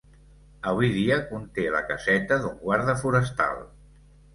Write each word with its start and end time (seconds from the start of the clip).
Avui 0.71 0.89
dia 0.95 1.19
conté 1.33 1.67
la 1.77 1.85
caseta 1.93 2.41
d'un 2.49 2.59
guarda 2.67 3.01
forestal. 3.07 3.67